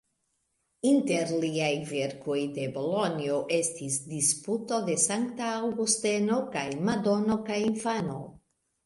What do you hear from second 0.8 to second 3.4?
Inter liaj verkoj de Bolonjo